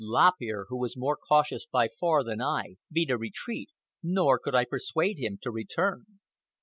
Lop 0.03 0.33
Ear, 0.41 0.65
who 0.69 0.79
was 0.79 0.97
more 0.97 1.15
cautious 1.15 1.67
by 1.71 1.87
far 1.87 2.23
than 2.23 2.41
I, 2.41 2.77
beat 2.91 3.11
a 3.11 3.19
retreat, 3.19 3.69
nor 4.01 4.39
could 4.39 4.55
I 4.55 4.65
persuade 4.65 5.19
him 5.19 5.37
to 5.43 5.51
return. 5.51 6.05